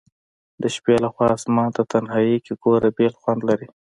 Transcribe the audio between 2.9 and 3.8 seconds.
بیل خوند لري